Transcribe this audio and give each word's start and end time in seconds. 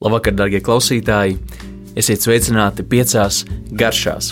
Labvakar, 0.00 0.32
darbie 0.32 0.62
klausītāji! 0.64 1.34
Esiet 2.00 2.22
sveicināti 2.24 2.80
piecās 2.88 3.42
garšās. 3.76 4.30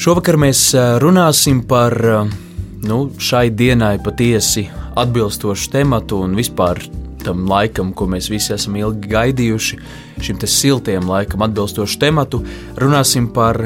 Šovakar 0.00 0.38
mēs 0.40 0.62
runāsim 1.02 1.58
par 1.68 1.92
nu, 2.80 2.96
šai 3.20 3.50
dienai 3.52 3.98
patiesi 4.00 4.64
atbilstošu 4.96 5.68
tematu 5.74 6.22
un 6.24 6.38
vispār 6.40 6.80
tam 7.20 7.44
laikam, 7.52 7.90
ko 7.92 8.08
mēs 8.14 8.30
visi 8.32 8.54
esam 8.56 8.80
ilgi 8.80 9.12
gaidījuši, 9.12 9.78
šim 10.24 10.40
siltiem 10.40 11.04
laikam 11.04 11.44
atbilstošu 11.44 12.00
tematu. 12.00 12.40
Runāsim 12.80 13.28
par 13.36 13.60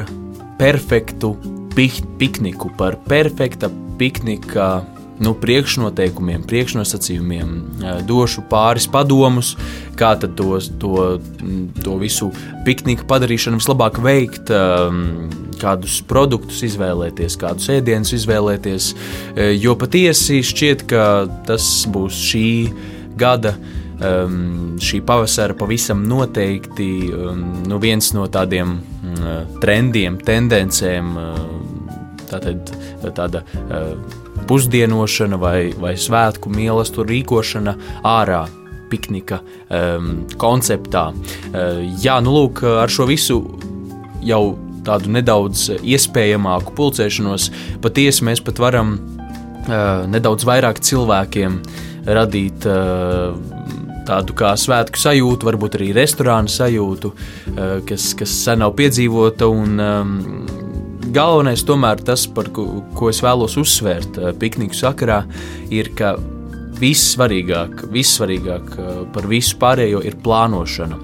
perfektu 0.59 1.36
pikniku, 1.79 2.75
par 2.75 2.98
perfekta 3.07 3.70
piknika 4.02 4.82
nu, 5.23 5.33
priekšnoteikumiem, 5.41 6.45
priekšnosacījumiem, 6.49 7.53
došu 8.09 8.45
pāris 8.51 8.89
padomus, 8.91 9.55
kā 9.96 10.12
to, 10.21 10.59
to, 10.81 11.07
to 11.81 11.96
visu 12.00 12.31
pikniku 12.67 13.07
padarīšanu 13.09 13.61
vislabāk 13.61 14.00
veikt, 14.04 14.53
kādus 15.61 16.03
produktus 16.09 16.61
izvēlēties, 16.68 17.39
kādus 17.40 17.71
ēdienus 17.73 18.13
izvēlēties. 18.18 18.90
Jo 19.57 19.76
patiesi 19.81 20.43
šķiet, 20.45 20.85
ka 20.90 21.07
tas 21.48 21.71
būs 21.93 22.21
šī 22.31 22.46
gada. 23.17 23.57
Um, 23.96 24.75
šī 24.76 24.98
pavasara 25.09 25.54
pavisam 25.57 26.03
noteikti 26.04 27.09
um, 27.17 27.39
nu 27.64 27.79
viens 27.81 28.11
no 28.12 28.26
tādiem 28.29 28.75
um, 28.76 29.23
trendiem, 29.62 30.18
tendencēm, 30.21 31.09
um, 31.17 31.87
tātad, 32.28 32.75
tāda 33.17 33.41
uh, 33.41 34.25
pusdienošana 34.48 35.39
vai, 35.41 35.73
vai 35.78 35.97
svētku 35.98 36.53
mīlestību 36.53 37.09
rīkošana 37.11 37.77
ārā. 38.06 38.47
Piknika 38.87 39.41
um, 39.42 40.20
konceptā. 40.39 41.09
Uh, 41.11 41.81
jā, 41.98 42.20
nu 42.23 42.37
lūk, 42.37 42.62
ar 42.84 42.92
šo 42.92 43.09
visu 43.11 43.41
jau 44.23 44.55
tādu 44.87 45.11
nedaudz 45.11 45.73
iespējamāku 45.83 46.70
pulcēšanos, 46.79 47.48
patiesi 47.83 48.23
mēs 48.29 48.45
pat 48.47 48.62
varam 48.62 48.95
uh, 48.95 50.07
nedaudz 50.07 50.47
vairāk 50.47 50.79
cilvēkiem 50.87 51.59
radīt 52.07 52.69
uh, 52.70 53.35
tādu 54.07 54.37
kā 54.39 54.53
svētku 54.55 55.01
sajūtu, 55.03 55.48
varbūt 55.48 55.81
arī 55.81 55.91
restorānu 55.97 56.51
sajūtu, 56.53 57.11
kas, 57.89 58.13
kas 58.19 58.35
sen 58.45 58.63
nav 58.63 58.77
piedzīvota. 58.79 59.48
Un, 59.51 59.81
um, 59.83 60.13
galvenais, 61.17 61.64
tomēr 61.64 62.00
tas, 62.05 62.27
par 62.28 62.50
ko, 62.55 62.67
ko 62.97 63.11
es 63.12 63.22
vēlos 63.25 63.56
uzsvērt 63.61 64.19
eh, 64.20 64.33
pikniku 64.36 64.77
sakarā, 64.77 65.23
ir, 65.73 65.92
ka 65.97 66.17
vissvarīgāk, 66.81 67.86
vissvarīgāk 67.95 68.75
eh, 68.77 69.00
par 69.14 69.28
visu 69.31 69.56
pārējo 69.62 70.03
ir 70.05 70.19
plānošana. 70.25 71.00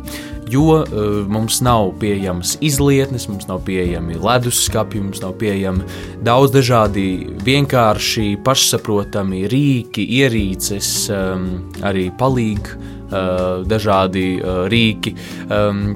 Jo 0.52 0.82
uh, 0.82 0.86
mums 1.32 1.60
nav 1.64 1.94
pieejamas 2.02 2.56
izlietnes, 2.60 3.28
mums 3.30 3.48
nav 3.48 3.62
pieejami 3.66 4.18
leduskapi, 4.20 5.00
mums 5.00 5.22
nav 5.24 5.36
pieejami 5.40 5.86
daudz 6.24 6.52
dažādi 6.54 7.06
vienkārši 7.44 8.34
pašsaprotami 8.44 9.46
rīki, 9.52 10.04
ierīces, 10.20 10.92
um, 11.12 11.46
arī 11.88 12.10
palīgi 12.18 13.00
Eh, 13.12 13.62
dažādi 13.68 14.40
eh, 14.40 14.46
rīki, 14.72 15.10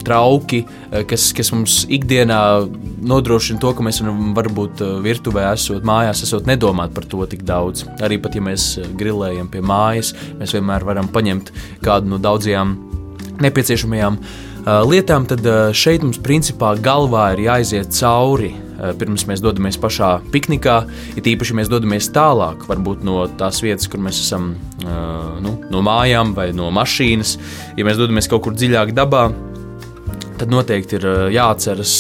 trauki, 0.05 0.59
eh, 0.91 1.05
kas, 1.09 1.31
kas 1.33 1.49
mums 1.55 1.79
ikdienā 1.89 2.41
nodrošina 3.09 3.61
to, 3.63 3.71
ka 3.73 3.85
mēs 3.87 4.03
varam 4.03 4.35
varbūt 4.37 4.83
virtuvē 5.05 5.47
esot, 5.55 5.87
mājās 5.87 6.21
esot 6.27 6.49
nedomāt 6.51 6.93
par 6.93 7.09
to 7.09 7.25
tik 7.31 7.47
daudz. 7.49 7.87
Arī 8.05 8.21
pat 8.21 8.37
ja 8.37 8.45
mēs 8.45 8.75
grilējam 9.01 9.49
pie 9.49 9.65
mājas, 9.65 10.13
mēs 10.37 10.53
vienmēr 10.59 10.85
varam 10.85 11.09
paņemt 11.09 11.55
kādu 11.87 12.13
no 12.13 12.21
daudzajām 12.21 12.77
nepieciešamajām 13.45 14.21
lietām, 14.91 15.27
tad 15.31 15.47
šeit 15.77 16.03
mums 16.03 16.19
principā 16.23 16.75
galvā 16.83 17.33
ir 17.37 17.47
jāiziet 17.47 17.93
cauri 17.95 18.55
pirms 18.99 19.25
mēs 19.29 19.41
dodamies 19.41 19.79
pašā 19.81 20.11
piknikā, 20.33 20.77
it 21.17 21.29
īpaši, 21.29 21.55
ja 21.55 21.59
mēs 21.61 21.71
dodamies 21.73 22.11
tālāk, 22.13 22.67
varbūt 22.69 23.05
no 23.07 23.25
tās 23.41 23.63
vietas, 23.65 23.89
kur 23.89 24.03
mēs 24.05 24.21
esam, 24.21 24.51
nu, 24.85 25.57
no 25.73 25.83
mājām 25.85 26.35
vai 26.37 26.51
no 26.57 26.69
mašīnas. 26.75 27.37
Ja 27.79 27.87
mēs 27.89 28.01
dodamies 28.01 28.29
kaut 28.29 28.45
kur 28.47 28.57
dziļāk 28.57 28.93
dabā, 28.97 29.29
tad 30.37 30.53
noteikti 30.53 31.01
ir 31.01 31.09
jāatceras 31.37 31.99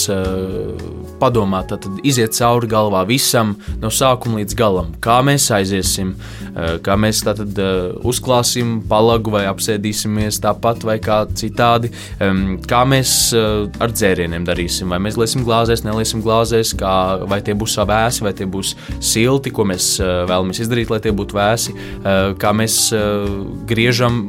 padomāt, 1.20 1.72
tad 1.72 2.00
iziet 2.06 2.36
cauri 2.36 2.68
galvā 2.70 3.02
visam 3.08 3.54
no 3.82 3.90
sākuma 3.92 4.40
līdz 4.40 4.56
galam. 4.58 4.92
Kā 5.02 5.18
mēs 5.26 5.48
aiziesim, 5.54 6.14
eh, 6.54 6.76
kā 6.84 6.96
mēs 7.00 7.22
tātad 7.26 7.58
eh, 7.58 7.96
uzklāsim 8.06 8.80
palagu 8.88 9.34
vai 9.34 9.44
apsēdīsimies 9.50 10.40
tāpat 10.44 10.84
vai 10.86 10.98
kā 11.02 11.24
citādi, 11.36 11.92
kā 12.66 12.82
mēs 12.88 13.12
eh, 13.36 13.82
ar 13.82 13.92
dzērieniem 13.94 14.46
darīsim, 14.46 14.92
vai 14.92 15.00
mēs 15.02 15.18
liesim 15.20 15.44
glāzēs, 15.46 15.84
neliesim 15.86 16.24
glāzēs, 16.24 16.74
kā, 16.78 16.94
vai 17.28 17.40
tie 17.44 17.54
būs 17.54 17.78
vēsi, 17.86 18.24
vai 18.24 18.32
tie 18.36 18.46
būs 18.50 18.74
silti, 19.00 19.52
ko 19.54 19.66
mēs 19.68 19.96
vēlamies 20.00 20.62
izdarīt, 20.64 20.90
lai 20.90 21.00
tie 21.04 21.12
būtu 21.16 21.36
vēsi, 21.36 21.74
kā 22.40 22.52
mēs 22.56 22.78
griežam 23.68 24.24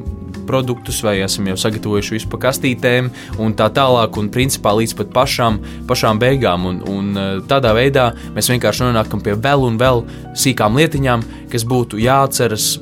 produktus, 0.47 1.01
vai 1.05 1.17
esam 1.25 1.49
jau 1.51 1.57
sagatavojuši 1.59 2.17
visu 2.17 2.31
pa 2.31 2.41
kastītēm, 2.47 3.11
un 3.43 3.55
tā 3.57 3.69
tālāk, 3.73 4.19
un 4.19 4.31
principā 4.33 4.73
līdz 4.77 4.97
pat 5.01 5.13
pašām, 5.15 5.61
pašām 5.89 6.21
beigām. 6.23 6.67
Un, 6.71 6.81
un 6.91 7.11
eh, 7.13 7.31
tādā 7.49 7.73
veidā 7.77 8.09
mēs 8.35 8.51
vienkārši 8.53 8.87
nonākam 8.87 9.23
pie 9.23 9.37
vēl 9.37 9.67
un 9.67 9.79
vēl 9.81 10.05
sīkām 10.37 10.79
lietiņām, 10.79 11.25
kas 11.51 11.67
būtu 11.67 12.01
jāatceras 12.01 12.77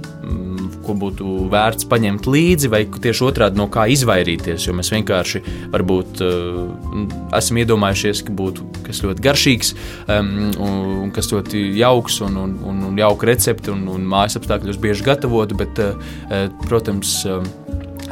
ko 0.86 0.96
būtu 1.00 1.50
vērts 1.52 1.90
paņemt 1.92 2.30
līdzi, 2.30 2.72
vai 2.72 2.84
tieši 2.86 3.26
otrādi 3.28 3.60
no 3.60 3.68
kā 3.72 3.88
izvairīties. 3.94 4.68
Jo 4.68 4.76
mēs 4.78 4.92
vienkārši 4.94 5.44
varbūt 5.74 6.24
uh, 6.26 7.06
esam 7.36 7.62
iedomājušies, 7.64 8.24
ka 8.26 8.36
būtu 8.36 8.70
kas 8.86 9.02
ļoti 9.06 9.26
garšīgs, 9.26 9.72
un 10.12 11.14
kas 11.16 11.32
ļoti 11.32 11.64
jauks 11.80 12.20
un, 12.26 12.38
un, 12.44 12.58
un, 12.70 12.84
un 12.90 13.00
jauka 13.02 13.32
recepte 13.32 13.74
un, 13.74 13.88
un 13.92 14.06
mājas 14.10 14.38
apstākļos 14.40 14.82
bieži 14.82 15.08
gatavotu, 15.08 15.58
bet, 15.58 15.82
uh, 15.82 16.46
protams, 16.68 17.18
uh, 17.30 17.42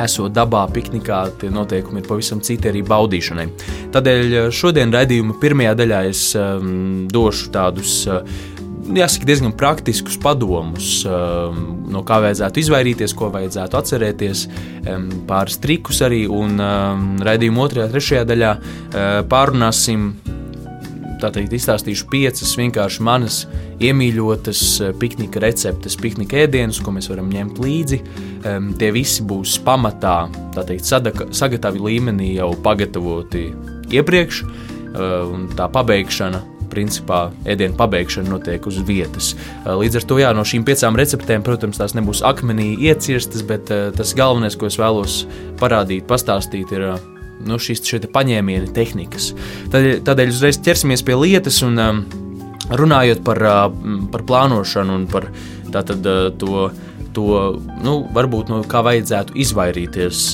esot 0.01 0.33
dabā, 0.33 0.63
piknikā, 0.73 1.19
tie 1.41 1.51
noteikumi 1.53 2.01
ir 2.01 2.07
pavisam 2.07 2.41
citi 2.43 2.69
arī 2.71 2.81
baudīšanai. 2.87 3.45
Tādēļ 3.93 4.49
šodien 4.55 4.93
raidījuma 4.93 5.37
pirmajā 5.41 5.75
daļā 5.83 5.99
es 6.09 6.23
um, 6.39 7.05
došu 7.11 7.51
tādus 7.53 7.99
uh, 8.09 8.23
jāsaka, 8.91 9.27
diezgan 9.27 9.53
praktiskus 9.55 10.17
padomus, 10.21 11.03
um, 11.07 11.63
no 11.91 12.03
kā 12.07 12.19
vajadzētu 12.23 12.61
izvairīties, 12.63 13.15
ko 13.17 13.29
vajadzētu 13.33 13.79
atcerēties, 13.79 14.45
um, 14.91 15.09
pāris 15.29 15.59
trikus 15.63 16.03
arī. 16.05 16.23
Un 16.27 16.59
um, 16.59 17.09
raidījuma 17.23 17.65
otrajā, 17.67 17.89
trešajā 17.93 18.27
daļā 18.29 18.53
uh, 18.59 19.17
pārunāsim. 19.29 20.13
Tātad 21.23 21.53
izstāstīšu 21.55 22.09
piecas 22.11 22.49
vienkārši 22.59 23.03
manas 23.07 23.43
iemīļotas 23.83 24.63
uh, 24.81 24.93
piknika 24.99 25.39
receptes, 25.43 25.95
piknika 25.99 26.43
ēdienas, 26.43 26.81
ko 26.83 26.95
mēs 26.95 27.07
varam 27.11 27.31
ņemt 27.31 27.61
līdzi. 27.63 28.01
Tie 28.43 28.89
visi 28.91 29.23
būs 29.23 29.53
pamatā, 29.63 30.25
tā 30.51 30.65
teikt, 30.67 30.83
sadaka, 30.83 31.29
sagatavi 31.31 31.79
līmenī 31.79 32.33
jau 32.35 32.49
pagatavoti 32.65 33.45
iepriekš, 33.95 34.41
uh, 34.43 35.21
un 35.31 35.47
tā 35.55 35.69
pabeigšana 35.71 36.49
principā 36.73 37.27
ēdienu 37.49 37.77
pabeigšana 37.79 38.33
notiek 38.33 38.65
uz 38.69 38.81
vietas. 38.87 39.33
Līdz 39.63 40.01
ar 40.01 40.07
to 40.09 40.19
jā, 40.19 40.33
no 40.35 40.43
šīm 40.47 40.65
piecām 40.67 40.97
receptēm, 40.99 41.45
protams, 41.45 41.79
tās 41.81 41.95
nebūs 41.97 42.23
akmenī 42.25 42.73
iecirstas, 42.89 43.45
bet 43.47 43.69
tas 43.69 44.15
galvenais, 44.17 44.57
ko 44.57 44.67
es 44.69 44.79
vēlos 44.81 45.23
parādīt, 45.61 46.07
pastāstīt, 46.09 46.73
ir 46.73 46.87
nu, 47.43 47.59
šīs 47.61 47.83
paņēmiena 48.13 48.73
tehnikas. 48.75 49.31
Tādēļ, 49.73 50.03
tādēļ 50.07 50.33
uzreiz 50.33 50.59
ķersimies 50.63 51.05
pie 51.05 51.17
lietas 51.19 51.61
un 51.65 51.79
runājot 52.73 53.23
par, 53.27 53.41
par 54.13 54.25
plānošanu 54.29 54.97
un 55.01 55.07
par 55.11 55.29
tātad, 55.73 56.05
to 56.39 56.69
to 57.15 57.53
nu, 57.83 57.95
varbūt 58.13 58.51
no 58.51 58.61
kā 58.69 58.83
vajadzētu 58.85 59.37
izvairīties, 59.43 60.25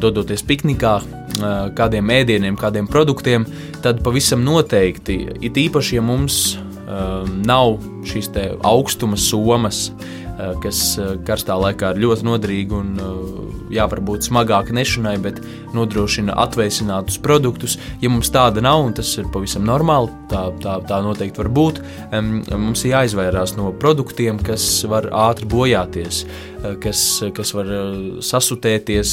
dodoties 0.00 0.44
piknikā, 0.46 0.98
kādiem 1.76 2.12
ēdieniem, 2.14 2.58
kādiem 2.58 2.88
produktiem, 2.90 3.46
tad 3.84 4.02
pavisam 4.04 4.44
noteikti, 4.46 5.18
it 5.44 5.58
īpaši, 5.60 5.98
ja 5.98 6.04
mums 6.04 6.42
nav 7.44 7.78
šīs 8.06 8.30
augstuma 8.64 9.16
somas, 9.20 9.88
kas 10.62 10.80
eh, 10.98 11.14
karstā 11.26 11.56
laikā 11.60 11.94
ir 11.94 12.02
ļoti 12.04 12.26
noderīga 12.26 12.78
un 12.78 12.94
eh, 12.98 13.76
jā, 13.76 13.86
varbūt 13.90 14.28
smagāka 14.28 14.74
nešanai, 14.74 15.16
bet 15.22 15.40
nodrošina 15.74 16.34
atvēsinātus 16.44 17.20
produktus. 17.22 17.78
Ja 18.02 18.10
mums 18.12 18.32
tāda 18.34 18.62
nav, 18.64 18.84
un 18.88 18.96
tas 18.96 19.10
ir 19.18 19.30
pavisam 19.34 19.66
normāli, 19.66 20.12
tā, 20.30 20.46
tā, 20.62 20.78
tā 20.88 21.00
noteikti 21.04 21.42
var 21.42 21.50
būt, 21.54 21.80
mums 22.54 22.84
ir 22.84 22.94
jāizvairās 22.94 23.56
no 23.58 23.72
produktiem, 23.80 24.38
kas 24.42 24.66
var 24.90 25.10
ātri 25.10 25.48
bojāties. 25.50 26.24
kas, 26.80 27.00
kas 27.36 27.50
var 27.52 27.68
sasutēties, 28.24 29.10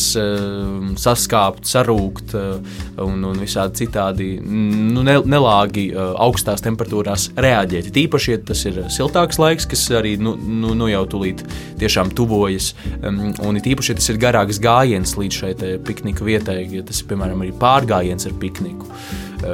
saskāpt, 1.04 1.66
sarūkt 1.68 2.36
un, 2.38 3.26
un 3.28 3.42
visādi 3.42 3.82
citādi 3.84 4.30
nu, 4.40 5.04
nelāgi 5.04 5.90
augstās 5.98 6.64
temperatūrās 6.64 7.32
reaģēt. 7.36 7.92
Tīpaši, 7.92 8.32
ja 8.32 8.40
tas 8.52 8.64
ir 8.70 8.80
siltāks 8.94 9.42
laiks, 9.42 9.68
kas 9.68 9.84
arī 10.00 10.16
nu, 10.22 10.38
nu, 10.40 10.72
nu 10.78 10.88
jau 10.94 11.04
tūlīt 11.12 11.44
tiešām 11.82 12.14
tuvojas, 12.18 12.72
un 13.04 13.60
it 13.60 13.70
īpaši, 13.72 13.94
ja 13.94 14.00
tas 14.00 14.10
ir 14.14 14.22
garāks 14.22 14.62
gājiens 14.64 15.16
līdz 15.20 15.44
šai 15.44 15.54
piknika 15.88 16.28
vietai, 16.28 16.62
ja 16.72 16.84
tas 16.88 17.04
ir 17.04 17.12
piemēram 17.12 17.46
arī 17.46 17.54
pārgājiens 17.62 18.28
ar 18.30 18.36
pikniku, 18.42 18.90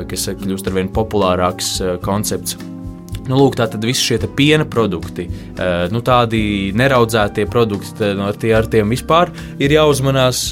kas 0.09 0.29
kļūst 0.39 0.71
ar 0.71 0.79
vien 0.79 0.91
populārāks 0.93 1.77
koncepts. 2.05 2.57
Nu, 3.27 3.35
lūk, 3.35 3.57
tā 3.59 3.65
tad 3.67 3.83
visi 3.83 4.05
šie 4.05 4.29
piena 4.37 4.63
produkti, 4.67 5.25
uh, 5.27 5.87
nu, 5.91 5.99
tādi 6.05 6.71
neraudzētie 6.77 7.43
produkti, 7.51 8.13
no, 8.15 8.29
tie 8.31 8.53
ar 8.55 8.69
tiem 8.71 8.93
vispār 8.95 9.33
ir 9.59 9.75
jāuzmanās. 9.75 10.47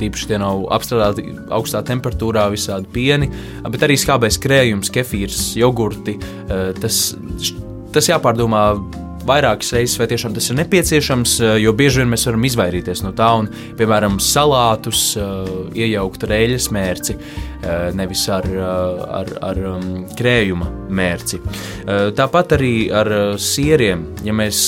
Tīpaši 0.00 0.28
tie 0.30 0.38
nav 0.40 0.62
apstrādāti 0.76 1.24
augstā 1.52 1.82
temperatūrā, 1.84 2.46
visādi 2.52 2.88
pieni, 2.92 3.28
bet 3.68 3.82
arī 3.84 3.96
skābais 4.00 4.38
krējums, 4.40 4.92
kefīrs, 4.94 5.40
jogurti. 5.60 6.14
Tas, 6.80 7.00
tas 7.92 8.08
jāpārdomā 8.08 8.62
vairākas 9.28 9.72
reizes, 9.76 9.98
vai 10.00 10.08
tiešām 10.10 10.34
tas 10.36 10.50
ir 10.50 10.58
nepieciešams, 10.60 11.36
jo 11.60 11.72
bieži 11.76 12.02
vien 12.02 12.10
mēs 12.12 12.26
varam 12.28 12.44
izvairīties 12.48 13.04
no 13.04 13.12
tā 13.16 13.28
un, 13.40 13.50
piemēram, 13.78 14.18
salātus 14.22 15.14
iejaukt 15.76 16.26
ar 16.26 16.34
eļļas 16.38 16.68
mērci, 16.74 17.16
nevis 17.96 18.24
ar, 18.32 18.46
ar, 19.20 19.32
ar 19.50 19.60
krējuma 20.18 20.70
mērci. 21.00 21.40
Tāpat 22.16 22.56
arī 22.56 22.74
ar 22.94 23.12
sieriem, 23.40 24.06
ja 24.26 24.34
mēs 24.36 24.62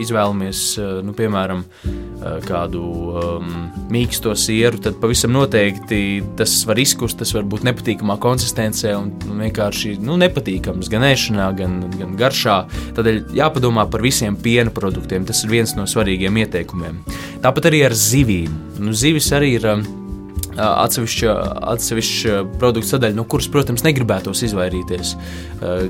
izvēlamies, 0.00 0.64
nu, 1.06 1.16
piemēram, 1.16 1.64
kādu 2.44 2.82
um, 3.16 3.52
mīksto 3.92 4.34
sieru, 4.36 4.80
tad 4.82 4.98
pavisam 5.00 5.32
noteikti 5.34 6.20
tas 6.38 6.52
var 6.68 6.78
izkust, 6.80 7.18
tas 7.20 7.32
var 7.32 7.46
būt 7.48 7.64
nepatīkamā 7.68 8.18
konsistencē 8.20 8.92
un 8.98 9.10
vienkārši 9.40 9.96
nu, 10.04 10.18
nepatīkams 10.20 10.90
gan 10.92 11.06
ēšanā, 11.08 11.48
gan, 11.56 11.78
gan 11.96 12.12
garšā. 12.20 12.58
Tādēļ 12.98 13.22
jāpadomā 13.38 13.79
par 13.90 14.04
visiem 14.04 14.36
piena 14.36 14.72
produktiem. 14.74 15.24
Tas 15.28 15.44
ir 15.44 15.54
viens 15.54 15.76
no 15.78 15.86
svarīgiem 15.88 16.42
ieteikumiem. 16.42 17.00
Tāpat 17.44 17.70
arī 17.70 17.84
ar 17.88 17.96
zivīm. 17.96 18.52
Nu, 18.80 18.92
zivis 18.96 19.32
arī 19.36 19.56
ir. 19.60 19.70
Um, 19.70 19.88
atsevišķa, 20.60 21.34
atsevišķa 21.72 22.36
produktu 22.60 22.90
sadaļa, 22.90 23.16
no 23.16 23.24
kuras, 23.28 23.48
protams, 23.52 23.84
negribētos 23.86 24.42
izvairīties. 24.48 25.14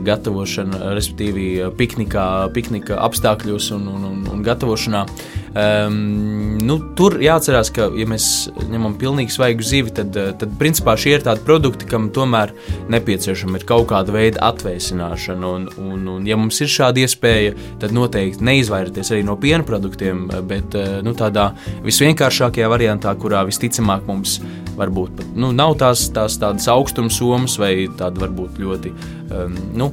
Gatavošana, 0.06 0.92
respektīvi, 0.96 1.46
piknikā, 1.78 2.26
piknika 2.54 3.00
apstākļos 3.06 3.70
un, 3.76 3.88
un, 3.94 4.08
un, 4.10 4.24
un 4.34 4.44
gatavošanā. 4.46 5.04
Um, 5.50 6.58
nu, 6.62 6.76
tur 6.94 7.16
jāatcerās, 7.18 7.72
ka, 7.74 7.88
ja 7.98 8.06
mēs 8.06 8.24
ņemam 8.70 8.94
pilnīgi 9.00 9.34
svaigu 9.34 9.64
zivi, 9.66 9.90
tad, 9.96 10.14
tad 10.14 10.52
principā 10.60 10.94
šie 11.00 11.16
ir 11.16 11.24
tādi 11.26 11.42
produkti, 11.46 11.88
kam 11.90 12.06
tomēr 12.14 12.52
nepieciešama 12.92 13.58
ir 13.58 13.66
kaut 13.66 13.88
kāda 13.90 14.14
veida 14.14 14.44
atvēsināšana. 14.50 15.50
Un, 15.50 15.66
un, 15.82 16.06
un, 16.14 16.28
ja 16.28 16.38
mums 16.38 16.60
ir 16.62 16.70
šāda 16.70 17.02
iespēja, 17.02 17.56
tad 17.82 17.94
noteikti 17.96 18.46
neizvairīties 18.46 19.10
arī 19.10 19.26
no 19.26 19.34
piena 19.42 19.66
produktiem, 19.66 20.28
bet 20.50 20.78
nu, 21.02 21.16
tādā 21.18 21.50
visvienkāršākajā 21.86 22.70
variantā, 22.70 23.16
kurā 23.18 23.42
visticamāk 23.48 24.06
mums 24.06 24.38
varbūt 24.78 25.18
pat 25.18 25.34
nu, 25.36 25.50
nav 25.56 25.74
tās, 25.80 26.06
tās 26.14 26.38
tādas 26.40 26.68
augstuma 26.70 27.12
somas 27.12 27.58
vai 27.60 27.74
tāda 27.98 28.22
varbūt 28.22 28.62
ļoti 28.62 28.94
um, 28.94 29.58
nu, 29.82 29.90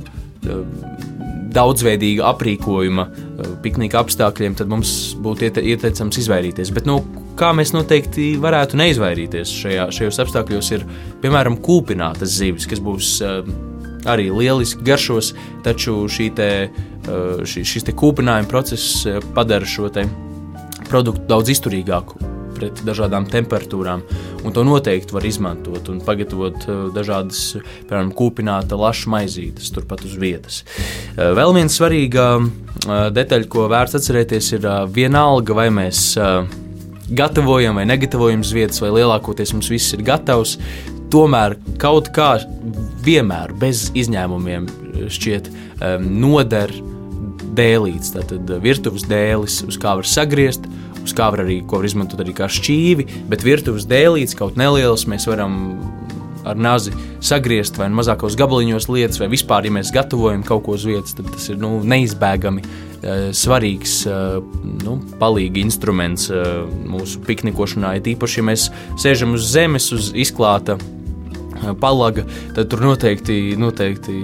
daudzveidīga 1.57 2.27
aprīkojuma 2.31 3.07
uh, 3.07 3.53
piknika 3.63 4.01
apstākļiem, 4.03 4.57
tad 4.59 4.71
mums 4.71 4.91
būtu 5.23 5.47
iete, 5.47 5.63
ieteicams 5.73 6.19
izvairīties. 6.23 6.73
Bet, 6.75 6.89
nu, 6.89 6.99
kā 7.39 7.53
mēs 7.55 7.73
noteikti 7.75 8.33
varētu 8.41 8.79
neizvairīties 8.81 9.55
šajā, 9.63 9.89
šajos 9.95 10.21
apstākļos, 10.25 10.71
ir 10.77 10.85
piemēram 11.23 11.59
kūpinātas 11.63 12.38
zivis, 12.39 12.69
kas 12.69 12.83
būs 12.83 13.17
uh, 13.25 13.41
arī 14.07 14.29
lieliski 14.31 14.85
garšos, 14.88 15.33
taču 15.65 16.05
te, 16.38 16.51
uh, 16.69 17.44
šī, 17.44 17.65
šis 17.73 17.89
te 17.89 17.97
kūpinājuma 17.97 18.49
process 18.51 19.05
padara 19.35 19.67
šo 19.67 19.91
produktu 20.88 21.27
daudz 21.27 21.51
izturīgāku 21.57 22.37
pret 22.57 22.81
dažādām 22.88 23.27
temperatūrām. 23.30 24.04
Un 24.44 24.56
to 24.56 24.63
noteikti 24.68 25.15
var 25.15 25.25
izmantot 25.27 25.89
un 25.92 26.01
pagatavot 26.06 26.68
eh, 26.68 26.80
dažādas, 26.95 27.44
piemēram, 27.88 28.13
kūpināta 28.18 28.80
laša 28.80 29.13
maizītes 29.13 29.71
turpat 29.75 30.06
uz 30.07 30.18
vietas. 30.19 30.63
Eh, 31.15 31.31
vēl 31.38 31.56
viena 31.57 31.74
svarīga 31.74 32.27
eh, 32.38 33.07
detaļa, 33.15 33.50
ko 33.51 33.68
vērts 33.71 34.00
atcerēties, 34.01 34.54
ir 34.57 34.69
vienalga, 34.94 35.56
vai 35.57 35.69
mēs 35.74 36.04
gatavojam 37.07 37.77
vai 37.80 37.86
negatavojam 37.88 38.44
uz 38.44 38.51
vietas, 38.56 38.81
vai 38.83 38.92
lielākoties 38.98 39.56
mums 39.56 39.71
viss 39.71 39.95
ir 39.95 40.04
gatavs. 40.07 40.57
Tomēr 41.13 41.56
kaut 41.80 42.09
kā 42.15 42.33
vienmēr 43.06 43.54
bez 43.56 43.88
izņēmumiem 43.95 44.68
šķiet 45.13 45.48
noder 46.04 46.74
dēlīts, 47.57 48.13
tātad 48.15 48.51
virtuves 48.63 49.06
dēlis, 49.07 49.62
uz 49.68 49.77
kā 49.81 49.95
var 50.00 50.07
sagriezt, 50.07 50.68
kā 51.15 51.30
var 51.33 51.45
arī 51.45 51.62
var 51.68 51.86
izmantot 51.88 52.24
arī 52.24 52.36
kā 52.38 52.50
šķīvi, 52.51 53.07
bet 53.31 53.45
virtuves 53.45 53.88
dēlītes 53.89 54.38
kaut 54.38 54.59
nelielas 54.59 55.07
mēs 55.09 55.27
varam 55.30 55.77
ar 56.48 56.56
nazi 56.56 56.94
sagriezt 57.24 57.77
vai 57.80 57.89
nu 57.92 58.00
mazākos 58.00 58.38
gabaliņos 58.39 58.88
lietas, 58.92 59.19
vai 59.21 59.30
vispār, 59.31 59.68
ja 59.68 59.74
mēs 59.75 59.92
gatavojam 59.95 60.45
kaut 60.48 60.63
ko 60.65 60.77
uz 60.77 60.86
vietas, 60.88 61.15
tad 61.18 61.30
tas 61.33 61.50
ir 61.51 61.59
nu, 61.62 61.77
neizbēgami 61.83 62.63
uh, 62.63 63.30
svarīgs 63.36 63.98
uh, 64.07 64.38
nu, 64.86 64.98
palīgi 65.19 65.65
instruments 65.65 66.30
uh, 66.31 66.63
mūsu 66.88 67.24
piknikošanā. 67.27 67.98
Ja 67.98 68.06
tīpaši, 68.06 68.39
ja 68.42 68.48
mēs 68.51 68.69
sēžam 69.01 69.36
uz 69.38 69.50
zemes, 69.51 69.92
uz 69.95 70.13
izklāta 70.15 70.77
palaga, 71.81 72.25
tad 72.56 72.69
tur 72.71 72.83
noteikti, 72.86 73.56
noteikti 73.59 74.15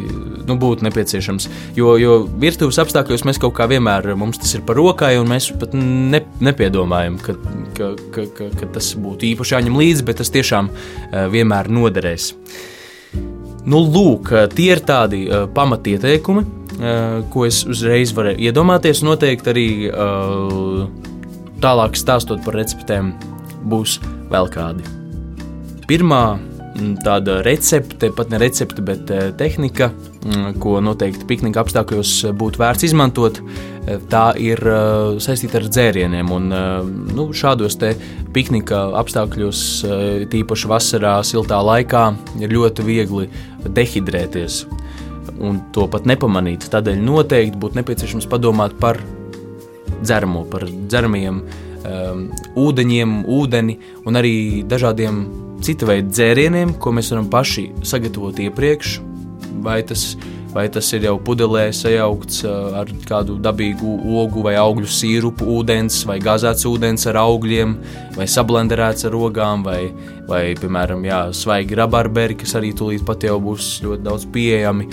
nu, 0.48 0.58
būtu 0.60 0.88
nepieciešams. 0.88 1.50
Jo, 1.78 1.96
jo 2.02 2.18
virtuves 2.42 2.80
apstākļos 2.84 3.26
mēs 3.28 3.42
kaut 3.42 3.56
kā 3.58 3.68
vienmēr 3.72 4.14
mums 4.20 4.42
tas 4.42 4.54
ir 4.58 4.66
par 4.68 4.80
rokai, 4.80 5.16
un 5.22 5.32
mēs 5.32 5.52
pat 5.62 5.76
ne, 5.78 6.24
nepiedomājam, 6.44 7.18
ka, 7.24 7.38
ka, 7.78 7.94
ka, 8.14 8.28
ka, 8.38 8.52
ka 8.60 8.72
tas 8.78 8.94
būtu 9.00 9.32
īpaši 9.34 9.58
jāņem 9.58 9.82
līdzi, 9.82 10.08
bet 10.08 10.22
tas 10.22 10.34
tiešām 10.34 10.72
vienmēr 11.34 11.72
noderēs. 11.74 12.34
Nu, 13.64 13.80
lūk, 13.80 14.34
tie 14.58 14.74
ir 14.76 14.82
tādi 14.84 15.24
uh, 15.30 15.46
pamatieteikumi, 15.56 16.42
uh, 16.44 17.22
ko 17.32 17.46
es 17.48 17.62
uzreiz 17.64 18.12
varu 18.16 18.34
iedomāties. 18.36 19.00
Noteikti 19.08 19.52
arī 19.54 19.68
uh, 19.88 20.82
tālāk 21.64 21.96
stāstot 21.96 22.44
par 22.44 22.58
receptēm, 22.60 23.14
būs 23.72 24.02
vēl 24.34 24.52
kādi. 24.52 24.84
Pirmā 25.88 26.26
tāda 27.04 27.42
recepte, 27.46 28.10
pat 28.16 28.32
ne 28.34 28.40
recepte, 28.42 28.82
bet 28.86 29.12
eh, 29.14 29.30
tehnika, 29.38 29.92
mm, 30.26 30.56
ko 30.62 30.80
noteikti 30.84 31.28
piknika 31.30 31.62
apstākļos 31.64 32.14
eh, 32.28 32.34
būtu 32.34 32.62
vērts 32.62 32.88
izmantot. 32.88 33.40
Eh, 33.86 34.00
tā 34.10 34.26
ir 34.42 34.62
saistīta 35.24 35.60
ar 35.62 35.68
dzērieniem. 35.70 36.32
Un, 36.34 36.50
nu, 37.14 37.28
šādos 37.36 37.78
piknika 38.34 38.86
apstākļos, 39.00 39.60
tīpaši 40.32 40.72
vasarā, 40.72 41.18
siltā 41.28 41.60
laikā, 41.62 42.06
ir 42.42 42.56
ļoti 42.56 42.88
viegli 42.88 43.30
dehidrēties 43.64 44.64
un 45.44 45.60
to 45.76 45.88
pat 45.92 46.08
nepamanīt. 46.10 46.68
Tādēļ 46.72 47.00
noteikti 47.04 47.60
būtu 47.60 47.80
nepieciešams 47.80 48.28
padomāt 48.32 48.76
par 48.80 49.00
dzeramo, 50.04 50.44
par 50.52 50.66
dzeramajiem 50.68 51.40
um, 51.40 52.26
ūdeņiem, 52.60 53.16
ūdeni 53.32 53.78
un 54.08 54.20
arī 54.20 54.36
dažādiem 54.68 55.24
cita 55.64 55.88
veida 55.88 56.12
dzērieniem, 56.12 56.76
ko 56.80 56.92
mēs 56.96 57.12
varam 57.14 57.30
paši 57.32 57.70
sagatavot 57.88 58.40
iepriekš, 58.44 58.98
vai 59.64 59.80
tas 59.88 60.14
ir 60.14 60.43
vai 60.54 60.68
tas 60.70 60.88
ir 60.94 61.08
jau 61.08 61.16
pudelē 61.26 61.68
sajaukts 61.74 62.44
ar 62.80 62.90
kādu 63.08 63.40
dabīgu 63.42 63.96
ogu 64.22 64.44
vai 64.46 64.56
augļu 64.62 64.90
sīrupu, 64.90 65.48
ūdens 65.58 66.04
vai 66.10 66.20
gazēts 66.24 66.68
ūdens 66.70 67.08
ar 67.10 67.20
augļiem, 67.24 67.78
vai 68.18 68.28
sablenderēts 68.30 69.08
ar 69.10 69.18
ogām, 69.18 69.64
vai, 69.66 69.90
vai 70.30 70.44
piemēram, 70.60 71.02
jā, 71.08 71.22
svaigi 71.36 71.78
rabarberi, 71.80 72.38
kas 72.40 72.54
arī 72.60 72.72
tūlīt 72.78 73.06
pat 73.08 73.26
jau 73.26 73.40
būs 73.42 73.72
ļoti 73.84 74.06
daudz 74.06 74.28
pieejami. 74.34 74.88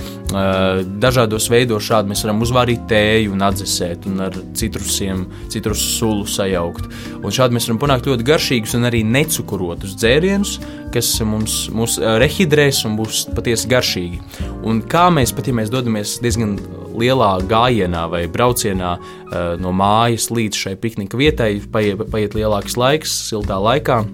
Dažādos 1.02 1.50
veidos 1.52 1.84
šādi 1.90 2.14
mēs 2.14 2.24
varam 2.24 2.40
uzvārīt 2.46 2.86
tēju 2.90 3.36
un 3.36 3.44
atdzesēt 3.50 4.08
un 4.10 4.24
ar 4.28 4.40
citrusiem, 4.56 5.26
citrusu 5.52 5.92
sulu 5.98 6.28
sajaukt. 6.30 6.88
Un 7.20 7.34
šādi 7.34 7.56
mēs 7.56 7.68
varam 7.68 7.82
panākt 7.84 8.08
ļoti 8.08 8.28
garšīgus 8.32 8.76
un 8.78 8.88
arī 8.88 9.04
necukurotus 9.04 9.96
dzērienus, 10.00 10.56
kas 10.94 11.12
mums, 11.26 11.60
mums 11.74 11.98
rehidrēs 12.00 12.82
un 12.88 12.96
būs 12.98 13.26
patiesi 13.36 13.68
garšīgi. 13.70 14.20
Un 14.66 14.80
kā 14.90 15.06
mēs 15.14 15.34
pat, 15.36 15.49
ja 15.50 15.56
mēs 15.58 15.70
dodamies 15.72 16.18
diezgan 16.22 16.56
lielā 16.98 17.32
gājienā 17.50 18.06
vai 18.12 18.24
braucienā 18.30 18.96
uh, 18.96 19.54
no 19.60 19.74
mājas 19.76 20.30
līdz 20.30 20.64
šai 20.64 20.74
piknika 20.80 21.18
vietai, 21.18 21.56
paiet, 21.72 22.06
paiet 22.12 22.36
lielāks 22.38 22.78
laiks, 22.80 23.14
siltā 23.30 23.58
laikā. 23.60 24.04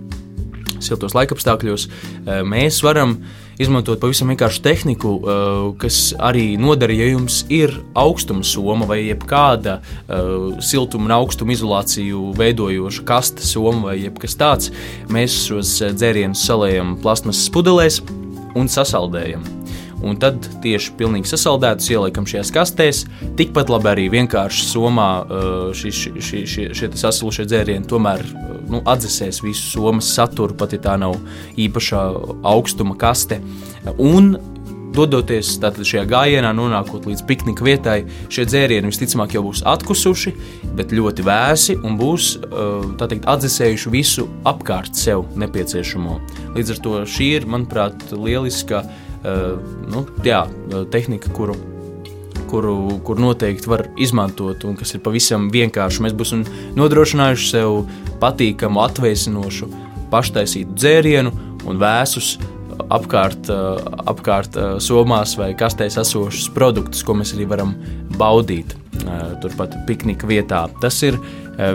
siltos 0.86 1.14
laikapstākļos, 1.16 1.86
mēs 2.44 2.82
varam 2.84 3.16
izmantot 3.58 3.96
pavisam 4.00 4.28
vienkāršu 4.28 4.60
tehniku, 4.62 5.12
kas 5.80 6.12
arī 6.20 6.58
noder, 6.60 6.92
ja 6.92 7.08
jums 7.08 7.40
ir 7.48 7.72
augstuma 7.96 8.44
soma 8.44 8.86
vai 8.86 9.00
jebkāda 9.06 9.78
siltuma 10.60 11.08
un 11.08 11.16
augstuma 11.16 11.56
izolāciju 11.56 12.34
veidojoša 12.36 13.06
kasta 13.08 13.48
soma 13.48 13.90
vai 13.90 13.98
jebkas 14.04 14.36
tāds. 14.36 14.72
Mēs 15.08 15.40
šos 15.48 15.78
dzērienus 15.96 16.44
salējam 16.44 16.98
plastmasas 17.00 17.48
pudelēs 17.56 18.02
un 18.56 18.68
sasaldējam 18.68 19.65
un 20.04 20.18
tad 20.20 20.44
tieši 20.64 20.94
pilnīgi 20.98 21.30
sasaldētus 21.30 21.88
ieliekam 21.94 22.26
šajās 22.28 22.52
kastēs. 22.54 23.04
Tikpat 23.38 23.70
labi 23.72 23.92
arī 23.92 24.08
vienkārši 24.12 24.66
somā 24.68 25.10
šie, 25.76 25.92
šie, 25.94 26.42
šie, 26.46 26.66
šie 26.76 26.90
sasilušie 26.96 27.46
dzērieni 27.48 27.88
tomēr 27.88 28.24
nu, 28.70 28.82
atdzesēs 28.82 29.42
visu 29.44 29.70
somas 29.76 30.10
saturu, 30.16 30.56
pat 30.58 30.74
ja 30.76 30.82
tā 30.90 30.98
nav 31.00 31.16
īpašā 31.60 32.02
augstuma 32.46 32.98
kaste. 32.98 33.40
Un 33.96 34.36
dodoties 34.96 35.56
šajā 35.60 36.04
gājienā, 36.08 36.52
nonākot 36.56 37.04
līdz 37.08 37.24
piknika 37.28 37.64
vietai, 37.66 37.96
šie 38.32 38.46
dzērieni 38.48 38.88
visticamāk 38.88 39.34
jau 39.36 39.42
būs 39.44 39.62
atkusuši, 39.68 40.32
bet 40.78 40.94
ļoti 40.96 41.26
vēsi 41.26 41.76
un 41.84 41.98
būs 42.00 42.30
teikt, 43.00 43.26
atdzesējuši 43.28 43.92
visu 43.92 44.26
apkārt 44.48 44.96
sev 44.96 45.26
nepieciešamo. 45.36 46.20
Līdz 46.56 46.76
ar 46.76 46.84
to 46.86 47.02
šī 47.16 47.32
ir, 47.40 47.48
manuprāt, 47.50 48.08
lieliska 48.12 48.86
nu, 49.90 50.04
jā, 50.24 50.44
eh, 50.46 50.84
tehnika, 50.90 51.30
kuru, 51.34 51.56
kuru, 52.50 53.00
kuru 53.04 53.24
noteikti 53.24 53.70
var 53.70 53.86
izmantot 53.98 54.64
un 54.64 54.76
kas 54.78 54.94
ir 54.94 55.02
pavisam 55.02 55.48
vienkārši. 55.50 56.04
Mēs 56.04 56.16
būsim 56.16 56.44
nodrošinājuši 56.78 57.48
sev 57.50 57.80
patīkamu, 58.22 58.82
atvēsinošu, 58.86 59.70
paštaisītu 60.12 60.76
dzērienu 60.78 61.32
un 61.66 61.82
vēsus 61.82 62.36
apkārt, 62.92 63.50
eh, 63.50 63.84
apkārt 64.12 64.60
somās 64.84 65.36
vai 65.40 65.52
kastēs 65.54 65.98
esošus 66.02 66.52
produktus, 66.54 67.02
ko 67.02 67.14
mēs 67.14 67.34
arī 67.34 67.48
varam 67.48 67.74
baudīt 68.16 68.76
turpat 69.42 69.74
piknika 69.86 70.26
vietā. 70.26 70.66
Tas 70.80 71.02
ir 71.02 71.18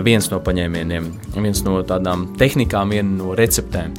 viens 0.04 0.28
no 0.30 0.40
paņēmieniem, 0.40 1.06
viens 1.36 1.62
no 1.64 1.82
tādām 1.82 2.36
tehnikām, 2.36 2.90
viena 2.90 3.16
no 3.16 3.34
receptēm. 3.38 3.94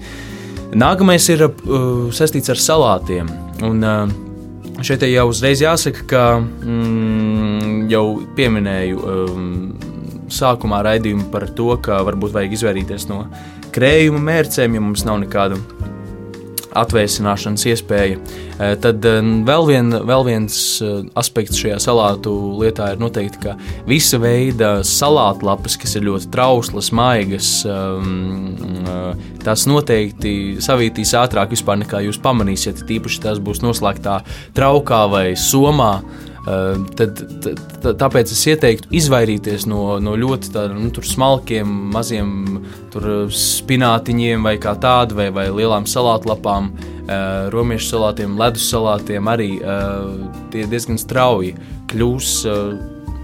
Nākamais 0.74 1.26
ir 1.30 1.46
uh, 1.46 2.10
saistīts 2.16 2.50
ar 2.50 2.60
salātiem. 2.62 3.30
Un, 3.64 3.84
uh, 3.86 4.84
šeit 4.84 5.06
jau 5.06 5.28
uzreiz 5.30 5.62
jāsaka, 5.62 6.06
ka 6.10 6.24
mm, 6.42 7.88
jau 7.92 8.06
pieminēju 8.38 9.04
um, 9.04 9.52
sākumā 10.34 10.82
raidījumu 10.88 11.30
par 11.34 11.46
to, 11.58 11.70
ka 11.84 12.02
varbūt 12.08 12.34
vajag 12.36 12.58
izvairīties 12.58 13.08
no 13.12 13.24
krējuma 13.74 14.22
mērcēm, 14.24 14.78
ja 14.78 14.84
mums 14.84 15.06
nav 15.08 15.22
nekādu 15.24 15.60
atvēsināšanas 16.80 17.66
iespēja. 17.72 18.18
Eh, 18.58 18.74
tad 18.82 19.06
eh, 19.08 19.20
vēl, 19.48 19.68
vien, 19.70 19.94
vēl 20.10 20.26
viens 20.28 20.58
eh, 20.84 21.00
aspekts 21.20 21.60
šajā 21.62 21.80
salātu 21.84 22.34
lietā 22.62 22.92
ir 22.94 23.02
noteikti, 23.02 23.42
ka 23.46 23.56
visa 23.90 24.20
veida 24.22 24.76
salātlapas, 24.88 25.78
kas 25.82 25.98
ir 25.98 26.08
ļoti 26.08 26.30
trauslas, 26.34 26.92
maigas, 26.96 27.52
ehm, 27.70 28.84
tās 29.44 29.66
noteikti 29.70 30.60
savītīs 30.64 31.16
ātrāk 31.18 31.54
nekā 31.54 32.04
jūs 32.08 32.20
pamanīsiet. 32.24 32.86
Tīpaši 32.88 33.24
tās 33.24 33.42
būs 33.44 33.64
noslēgtā 33.66 34.22
traukā 34.56 35.06
vai 35.12 35.28
somā. 35.40 35.96
Ehm, 36.44 36.84
tad, 37.00 37.20
tad, 37.44 37.86
tāpēc 38.02 38.34
es 38.36 38.42
ieteiktu 38.52 38.90
izvairīties 39.00 39.64
no, 39.72 39.96
no 40.04 40.18
ļoti 40.20 40.52
tādiem 40.52 40.82
nu, 40.90 41.04
smalkiem, 41.08 41.70
maziem 41.94 42.34
spinātiņiem 42.94 44.44
vai 44.44 44.58
kā 44.62 44.76
tādu, 44.76 45.22
vai, 45.22 45.30
vai 45.36 45.48
lielām 45.56 45.88
salātlapām, 45.88 46.72
ehm, 46.74 47.52
romiešu 47.54 47.94
salātiem, 47.94 48.36
ledus 48.40 48.68
salātiem. 48.74 49.30
Arī 49.32 49.54
ehm, 49.62 50.26
tie 50.52 50.68
diezgan 50.68 51.00
strauji 51.00 51.56
kļūs 51.94 52.34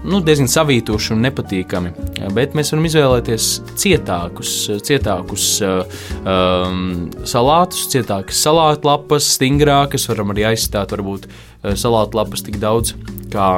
nu, 0.04 0.20
diezgan 0.24 0.48
savītoši 0.50 1.14
un 1.14 1.24
nepatīkami. 1.26 1.92
Bet 2.36 2.56
mēs 2.58 2.72
varam 2.72 2.88
izvēlēties 2.88 3.48
cietākus, 3.80 4.54
cietākus 4.86 5.46
um, 5.66 6.82
salātus, 7.28 7.86
cietākas 7.92 8.42
salātlapas, 8.46 9.28
stingrākas. 9.36 10.08
Varam 10.10 10.34
arī 10.34 10.48
aizstāt 10.52 10.94
varbūt 10.96 11.28
salātlapas 11.76 12.44
tik 12.46 12.56
daudz, 12.62 12.94
kā 13.32 13.48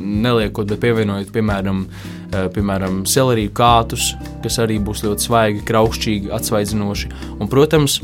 neliekot, 0.00 0.68
bet 0.70 0.80
pievienojot, 0.82 1.30
piemēram, 1.34 1.84
piemēram 2.54 3.02
seleriju 3.08 3.52
kātus, 3.56 4.12
kas 4.44 4.58
arī 4.62 4.80
būs 4.82 5.04
ļoti 5.04 5.28
svaigi, 5.28 5.64
kraukšķīgi, 5.68 6.32
atsvaidzinoši. 6.34 7.12
Un, 7.38 7.50
protams, 7.52 8.00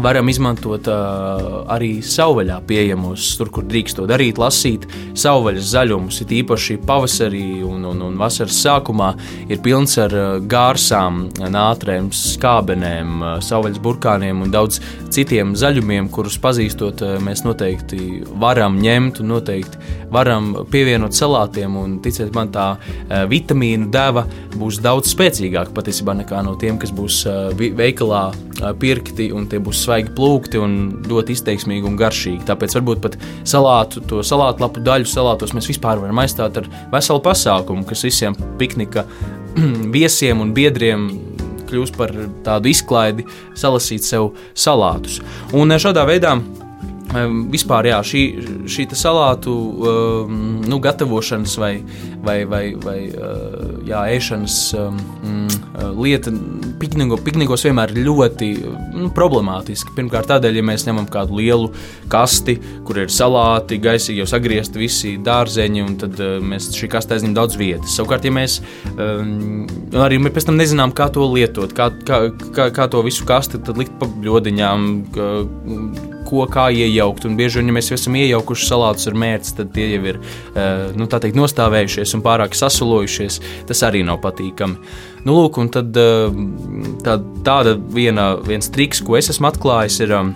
Varam 0.00 0.28
izmantot 0.32 0.86
uh, 0.88 1.66
arī 1.72 1.98
savvaļā 2.00 2.54
pieejamos, 2.64 3.26
tur, 3.36 3.50
kur 3.52 3.66
drīkst 3.68 3.98
to 3.98 4.06
darīt, 4.08 4.38
lasīt 4.40 4.86
savvaļas 5.20 5.66
zaļumus. 5.74 6.22
Ir 6.24 6.32
īpaši 6.38 6.78
pavasarī 6.88 7.60
un, 7.66 7.84
un, 7.90 8.00
un 8.06 8.16
vasaras 8.20 8.56
sākumā 8.64 9.10
ir 9.52 9.60
pilns 9.64 9.98
ar 10.00 10.14
gārsām, 10.48 11.26
nātrēm, 11.36 12.08
skābenēm, 12.16 13.20
savvaļas 13.44 13.82
burkāniem 13.84 14.40
un 14.46 14.54
daudz 14.54 14.80
citiem 15.12 15.52
zaļumiem, 15.60 16.08
kurus 16.14 16.38
pazīstot, 16.40 17.04
mēs 17.20 17.44
noteikti 17.44 18.22
varam 18.40 18.80
ņemt 18.80 19.20
un 19.20 19.34
noteikti 19.34 19.81
varam 20.12 20.52
pievienot 20.70 21.16
salātiem. 21.16 21.76
Un, 21.78 21.96
ticiet 22.04 22.32
man, 22.36 22.50
tā 22.54 22.66
uh, 22.76 23.24
vitamīnu 23.30 23.90
deva 23.92 24.24
būs 24.58 24.80
daudz 24.84 25.12
spēcīgāka 25.14 25.74
patiesībā 25.76 26.14
nekā 26.22 26.42
no 26.46 26.54
tiem, 26.60 26.78
kas 26.82 26.92
būs 26.94 27.22
uh, 27.28 27.50
veikalā 27.56 28.22
uh, 28.32 28.70
pirkti 28.78 29.30
un 29.34 29.48
tie 29.50 29.60
būs 29.62 29.84
svaigi 29.86 30.14
plūkti 30.16 30.60
un 30.62 30.78
ļoti 31.08 31.36
izteiksmīgi 31.36 31.88
un 31.88 31.98
garšīgi. 32.00 32.44
Tāpēc 32.48 32.78
varbūt 32.78 33.04
pat 33.04 33.18
salātu, 33.48 34.04
to 34.08 34.22
salātu 34.26 34.64
lapu 34.64 34.84
daļu 34.84 35.08
salātos 35.10 35.54
mēs 35.56 35.70
vispār 35.72 36.02
varam 36.02 36.22
aizstāt 36.22 36.60
ar 36.60 36.70
veselu 36.92 37.22
pasākumu, 37.24 37.86
kas 37.88 38.06
visiem 38.06 38.36
piknika 38.60 39.06
viesiem 39.96 40.44
un 40.44 40.54
biedriem 40.56 41.08
kļūst 41.72 41.96
par 41.96 42.12
tādu 42.44 42.68
izklaidi, 42.72 43.24
salasīt 43.58 44.04
sev 44.04 44.32
salātus. 44.52 45.20
Un 45.56 45.72
šādā 45.80 46.04
veidā 46.08 46.36
Vispār 47.52 47.90
jā, 47.90 47.98
šī, 48.06 48.22
šī 48.72 48.86
salātu 48.96 49.52
um, 49.52 50.36
nu, 50.64 50.78
gatavošanas 50.80 51.56
vai, 51.60 51.74
vai, 52.24 52.38
vai, 52.48 52.62
vai 52.80 52.98
uh, 53.10 53.82
jā, 53.84 54.06
ēšanas 54.16 54.56
um, 54.80 55.00
mm, 55.20 55.58
lieta 56.00 56.32
piknigo, 56.82 57.18
piknikos 57.22 57.66
vienmēr 57.66 57.94
ir 57.94 58.06
ļoti 58.08 58.50
nu, 58.96 59.10
problemātiska. 59.14 59.94
Pirmkārt, 59.96 60.30
tādēļ, 60.32 60.60
ja 60.60 60.66
mēs 60.72 60.86
ņemam 60.88 61.08
kādu 61.12 61.38
lielu 61.40 61.70
kasti, 62.12 62.58
kur 62.86 63.02
ir 63.04 63.12
salāti, 63.12 63.80
gaisīgi 63.82 64.22
jau 64.22 64.28
sagriezti 64.30 64.82
visi 64.82 65.14
dārzeņi, 65.22 65.86
tad 66.02 66.22
uh, 66.22 66.36
mēs 66.42 66.70
šī 66.76 66.90
kastē 66.92 67.18
aizņem 67.18 67.36
daudz 67.38 67.58
vietas. 67.60 67.96
Savukārt, 67.98 68.26
ja 68.26 68.34
mēs 68.34 68.60
um, 68.96 69.66
arī 70.02 70.20
mēs 70.22 70.36
pēc 70.36 70.50
tam 70.50 70.58
nezinām, 70.60 70.94
kā 70.96 71.08
to 71.12 71.26
lietot, 71.32 71.74
kā, 71.76 71.90
kā, 72.08 72.24
kā, 72.56 72.70
kā 72.74 72.88
to 72.90 73.04
visu 73.06 73.26
kasti 73.28 73.62
likt 73.78 73.94
pa 74.00 74.08
bļodiņām, 74.10 74.88
ko 76.32 76.46
kā 76.48 76.68
iejaukt. 76.72 77.26
Un 77.28 77.36
bieži 77.36 77.60
vien, 77.60 77.70
ja 77.70 77.76
mēs 77.76 77.92
esam 77.94 78.16
iejaukuši 78.16 78.68
salātus 78.68 79.10
ar 79.10 79.18
mērci, 79.20 79.56
tad 79.58 79.72
tie 79.76 79.90
jau 79.92 80.02
ir 80.14 80.20
eh, 80.20 80.90
nu, 80.96 81.08
teikt, 81.12 81.36
nostāvējušies 81.38 82.16
un 82.16 82.24
pārāk 82.24 82.56
sasulojušies. 82.56 83.40
Tas 83.68 83.84
arī 83.88 84.04
nav 84.08 84.22
patīkami. 84.24 85.10
Nu, 85.22 85.36
lūk, 85.36 85.60
tad, 85.74 85.94
eh, 85.96 86.40
tā, 87.06 87.18
tāda 87.46 87.76
viena, 87.94 88.32
viens 88.42 88.70
triks, 88.72 89.02
ko 89.04 89.16
es 89.18 89.30
esmu 89.30 89.50
atklājis, 89.52 90.00
ir 90.02 90.16
um, 90.18 90.34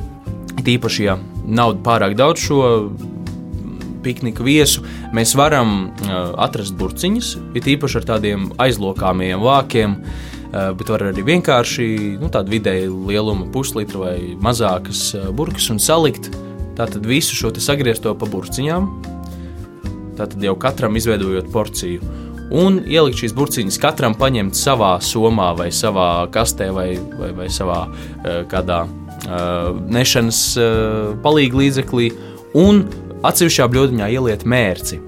tīpaši, 0.63 1.05
ja 1.09 1.19
nav 1.47 1.79
pārāk 1.87 2.15
daudz 2.19 2.47
šo 2.47 2.63
piknika 4.07 4.45
viesu, 4.47 4.85
mēs 5.15 5.35
varam 5.35 5.91
uh, 5.91 6.31
atrast 6.39 6.77
burciņas, 6.79 7.33
it 7.59 7.67
īpaši 7.67 7.99
ar 7.99 8.09
tādiem 8.15 8.49
aizlokāmiem 8.63 9.43
vākiem. 9.43 9.99
Eh, 10.57 10.73
bet 10.79 10.89
var 10.89 11.03
arī 11.09 11.25
vienkārši 11.27 11.87
nu, 12.21 12.31
tādu 12.33 12.55
vidēju 12.55 13.01
lielumu, 13.09 13.49
puslitru 13.53 14.05
vai 14.05 14.17
mazākas 14.41 15.09
eh, 15.17 15.27
burkas 15.35 15.67
un 15.75 15.81
salikt 15.83 16.31
tātad 16.79 17.05
visu 17.09 17.35
šo 17.37 17.51
sagriezto 17.61 18.15
pa 18.17 18.29
burciņām. 18.31 18.87
Tātad 20.17 20.45
jau 20.45 20.55
katram 20.61 20.97
izveidojot 20.97 21.51
porciju. 21.53 22.15
Un 22.55 22.79
ielikt 22.87 23.19
šīs 23.19 23.35
burciņas, 23.35 23.79
katram 23.83 24.15
paņemt 24.19 24.55
savā 24.55 24.97
somā, 25.03 25.51
vai 25.59 25.73
savā 25.75 26.29
kastē, 26.35 26.71
vai, 26.75 26.93
vai, 27.19 27.33
vai 27.35 27.49
savā 27.51 27.81
uh, 27.89 28.45
kādā 28.51 28.85
uh, 28.87 29.73
nešanas 29.91 30.43
uh, 30.61 31.17
palīga 31.25 31.59
līdzeklī, 31.65 32.11
un 32.57 32.85
atsevišķā 33.27 33.67
bļodiņā 33.73 34.11
ieliet 34.15 34.47
mērci. 34.47 35.01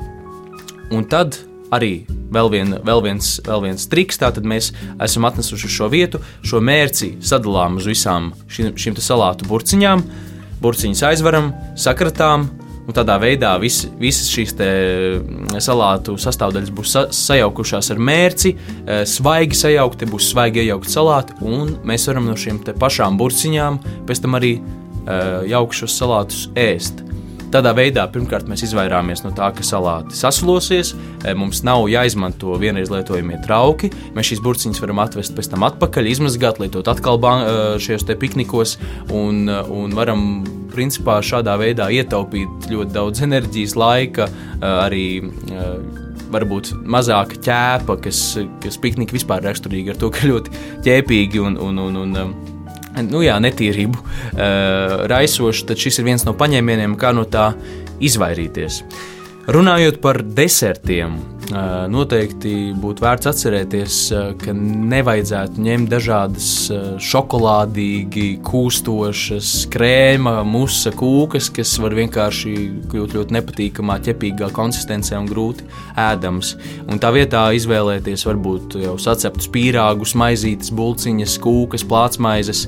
Un 0.90 1.06
tad 1.06 1.38
arī 1.74 2.08
vēl, 2.32 2.50
vien, 2.52 2.74
vēl, 2.84 3.02
viens, 3.04 3.36
vēl 3.46 3.66
viens 3.68 3.86
triks. 3.90 4.18
Tātad 4.20 4.46
mēs 4.48 4.72
esam 5.04 5.28
atnesuši 5.28 5.70
šo 5.72 5.90
vietu, 5.92 6.22
šo 6.42 6.62
mērci 6.64 7.14
sadalām 7.24 7.78
uz 7.78 7.88
visām 7.88 8.32
šīm 8.50 8.98
salātu 8.98 9.48
burciņām. 9.48 10.02
Burciņas 10.58 11.04
aizveram, 11.12 11.52
sakratām 11.78 12.48
Un 12.88 12.96
tādā 12.96 13.18
veidā 13.20 13.50
vis, 13.60 13.82
visas 14.00 14.30
šīs 14.32 14.54
salātu 15.60 16.14
sastāvdaļas 16.20 16.70
būs 16.72 16.94
sa 16.94 17.02
sajaukušās 17.12 17.92
ar 17.92 18.00
mērci, 18.00 18.54
svaigi 19.12 19.58
sajaukti, 19.60 20.08
būs 20.08 20.30
svaigi 20.32 20.64
iejaukti 20.64 20.94
salāti, 20.94 21.36
un 21.44 21.74
mēs 21.88 22.08
varam 22.08 22.30
no 22.30 22.36
šīm 22.40 22.62
pašām 22.80 23.20
burciņām 23.20 23.76
pēc 24.08 24.24
tam 24.24 24.40
arī 24.40 24.54
jaukt 25.52 25.82
šos 25.82 26.00
salātus 26.00 26.46
ēst. 26.56 27.04
Tādā 27.48 27.70
veidā 27.72 28.02
pirmkārt 28.12 28.48
mēs 28.50 28.60
izvairāmies 28.66 29.22
no 29.24 29.30
tā, 29.32 29.46
ka 29.56 29.64
salāti 29.64 30.16
saslosies, 30.18 30.90
e, 31.24 31.32
mums 31.38 31.62
nav 31.64 31.86
jāizmanto 31.88 32.52
vienreiz 32.60 32.90
lietojamie 32.92 33.38
trauki. 33.46 33.88
Mēs 34.16 34.28
šīs 34.28 34.42
burciņas 34.44 34.82
varam 34.84 35.00
atvest 35.00 35.32
pēc 35.36 35.48
tam 35.54 35.64
atpakaļ, 35.64 36.10
izmazgāt, 36.10 36.60
lietot 36.60 36.90
atkal 36.92 37.16
e, 37.16 37.54
šajos 37.80 38.04
piknikos 38.20 38.76
un, 39.08 39.46
e, 39.48 39.62
un 39.72 39.96
varam 39.96 40.26
principā 40.74 41.22
šādā 41.24 41.56
veidā 41.60 41.88
ietaupīt 41.88 42.68
ļoti 42.68 42.92
daudz 42.94 43.24
enerģijas, 43.24 43.74
laika, 43.80 44.28
arī 44.60 45.06
varbūt 46.28 46.74
mazāka 46.84 47.40
ķēpa, 47.48 47.96
kas, 48.04 48.20
kas 48.62 48.76
piknika 48.80 49.16
vispār 49.16 49.42
raksturīga 49.48 49.94
ar 49.94 50.00
to, 50.04 50.12
ka 50.12 50.28
ļoti 50.28 50.52
ķēpīgi 50.84 51.42
un, 51.42 51.56
un, 51.64 51.80
un, 51.88 51.98
un 52.04 52.47
nu, 53.06 53.22
jā, 53.24 53.38
netīrību 53.42 54.00
uh, 54.00 55.06
raisoši, 55.10 55.66
tad 55.70 55.80
šis 55.80 56.00
ir 56.00 56.08
viens 56.10 56.26
no 56.26 56.34
paņēmieniem, 56.38 56.98
kā 56.98 57.14
no 57.16 57.26
tā 57.30 57.52
izvairīties. 58.04 58.82
Runājot 59.48 60.02
par 60.04 60.20
desertiem, 60.22 61.16
noteikti 61.48 62.74
būtu 62.76 63.04
vērts 63.04 63.28
atcerēties, 63.30 63.96
ka 64.42 64.52
nevajadzētu 64.56 65.62
ņemt 65.64 65.90
dažādas 65.92 66.48
šokolādīgi 67.08 68.26
kūstošas, 68.44 69.52
krēma, 69.72 70.42
musa 70.48 70.92
kūkas, 70.96 71.50
kas 71.56 71.74
var 71.82 71.96
vienkārši 71.98 72.54
kļūt 72.92 73.16
ļoti 73.16 73.36
nepatīkamā, 73.38 73.98
ķepīgā 74.08 74.50
konsistencē 74.56 75.18
un 75.20 75.28
grūti 75.30 75.68
ēdams. 75.98 76.54
Un 76.88 77.00
tā 77.02 77.12
vietā 77.16 77.46
izvēlēties 77.56 78.26
varbūt 78.28 78.78
jau 78.84 78.96
saceptus 79.00 79.50
pīrāgus, 79.54 80.16
maizītes, 80.18 80.72
bulciņas, 80.76 81.38
kūkas, 81.44 81.86
plātsmaizes, 81.88 82.66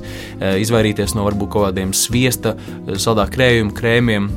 izvairīties 0.65 1.17
no 1.17 1.27
varbūt 1.29 1.53
kaut 1.53 1.69
kādiem 1.69 1.93
sviesta, 1.97 2.55
saldā 2.97 3.29
krējuma 3.31 3.77
krēmiem 3.77 4.31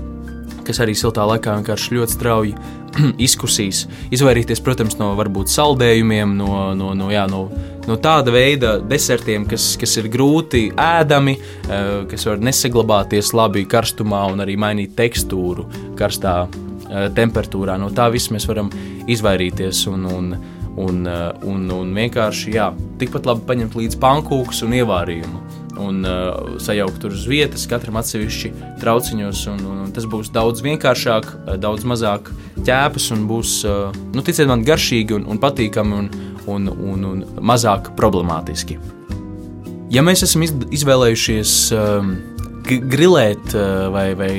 kas 0.65 0.81
arī 0.81 0.95
siltā 0.97 1.27
laikā 1.29 1.59
vienkārši 1.59 1.97
ļoti 1.99 2.15
strauji 2.17 2.55
izkusīs. 3.27 3.85
Izvairīties, 4.15 4.63
protams, 4.65 4.97
no 5.01 5.13
varbūt 5.19 5.53
saldējumiem, 5.53 6.35
no, 6.39 6.51
no, 6.79 6.93
no, 6.97 7.11
jā, 7.13 7.25
no, 7.31 7.47
no 7.89 7.99
tāda 8.03 8.35
veida 8.35 8.77
desertiem, 8.83 9.47
kas, 9.51 9.75
kas 9.81 9.97
ir 10.01 10.11
grūti 10.13 10.67
ēdami, 10.71 11.37
eh, 11.37 11.91
kas 12.11 12.29
var 12.29 12.43
nesaglabāties 12.45 13.35
labi 13.37 13.65
karstumā 13.71 14.25
un 14.33 14.45
arī 14.45 14.59
mainīt 14.61 14.97
tekstūru 14.99 15.67
karstā 15.99 16.37
eh, 16.47 17.09
temperatūrā. 17.17 17.79
No 17.81 17.91
tā 17.95 18.11
viss 18.15 18.33
mēs 18.35 18.49
varam 18.51 18.71
izvairīties 19.11 19.87
un, 19.93 20.09
un, 20.11 20.33
un, 20.77 21.03
eh, 21.11 21.27
un, 21.51 21.67
un 21.81 21.93
vienkārši 21.99 22.57
jā, 22.59 22.71
tikpat 23.01 23.29
labi 23.31 23.47
paņemt 23.51 23.79
līdzi 23.81 24.01
pankūkus 24.03 24.65
un 24.67 24.81
ievārījumu 24.81 25.64
un 25.81 26.05
uh, 26.07 26.59
sajaukt 26.63 27.01
tur 27.03 27.15
uz 27.15 27.25
vietas, 27.29 27.67
katram 27.71 27.99
atsevišķi 28.01 28.53
trauciņos. 28.83 29.45
Un, 29.53 29.63
un, 29.71 29.81
un 29.87 29.95
tas 29.95 30.07
būs 30.11 30.31
daudz 30.35 30.63
vienkāršāk, 30.65 31.31
uh, 31.35 31.55
daudz 31.61 31.87
mazāk 31.89 32.31
ķēpas 32.65 33.11
un 33.17 33.27
būs, 33.31 33.57
uh, 33.69 33.95
nu, 34.15 34.25
ticiet 34.27 34.51
man, 34.51 34.65
garšīgi 34.67 35.19
un, 35.19 35.27
un 35.31 35.41
patīkami 35.43 35.99
un, 35.99 36.11
un, 36.47 36.69
un, 36.73 37.09
un 37.11 37.25
mazāk 37.41 37.95
problemātiski. 37.99 38.79
Ja 39.95 40.03
mēs 40.03 40.25
esam 40.27 40.43
izvēlējušies 40.45 41.59
uh, 41.77 42.09
grilēt 42.65 43.55
uh, 43.55 43.89
vai, 43.95 44.09
vai 44.19 44.33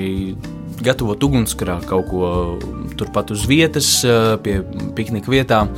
gatavot 0.86 1.22
ugunskurā 1.24 1.80
kaut 1.88 2.10
ko 2.10 2.32
turpat 3.00 3.32
uz 3.36 3.46
vietas, 3.50 3.90
uh, 4.08 4.36
pie 4.44 4.60
piknika 4.98 5.32
vietām, 5.32 5.72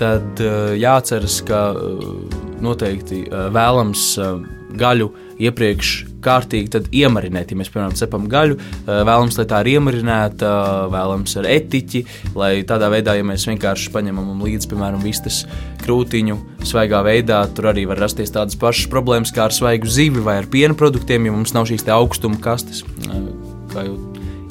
tad 0.00 0.42
uh, 0.44 0.74
jāatceras, 0.76 1.40
ka 1.48 1.70
uh, 1.72 2.44
noteikti 2.62 3.24
uh, 3.26 3.48
vēlams 3.54 4.12
uh, 4.20 4.38
gaļu 4.74 5.10
iepriekš 5.38 5.92
kārtīgi 6.24 6.82
iemarinēt. 7.02 7.52
Ja 7.52 7.58
mēs, 7.60 7.70
piemēram, 7.72 7.94
cepam 7.98 8.26
gaļu, 8.30 8.56
eh, 8.58 9.02
vēlamies, 9.06 9.38
lai 9.38 9.46
tā 9.46 9.60
ir 9.62 9.72
iemarināta, 9.76 10.50
vēlamies 10.92 11.36
ar 11.38 11.44
etiķi, 11.44 12.04
lai 12.34 12.62
tādā 12.62 12.90
veidā, 12.90 13.16
ja 13.16 13.22
mēs 13.22 13.46
vienkārši 13.46 13.92
paņemam 13.94 14.42
līdzi, 14.42 14.70
piemēram, 14.72 15.02
vistas 15.02 15.44
krūtiņu, 15.84 16.38
svaigā 16.66 17.02
veidā, 17.04 17.46
tur 17.54 17.72
arī 17.72 17.86
var 17.86 17.98
rasties 17.98 18.32
tādas 18.34 18.56
pašas 18.56 18.90
problēmas 18.90 19.32
kā 19.32 19.46
ar 19.46 19.50
svaigu 19.50 19.86
zivi 19.86 20.20
vai 20.20 20.38
ar 20.38 20.46
piena 20.46 20.74
produktiem, 20.74 21.24
ja 21.24 21.32
mums 21.32 21.54
nav 21.54 21.66
šīs 21.66 21.86
augstuma 21.86 22.40
kastes, 22.40 22.82
eh, 22.82 23.32
kā 23.72 23.86
jau 23.86 23.98